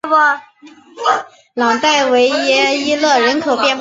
[1.53, 3.69] 朗代维耶伊勒人口变化图示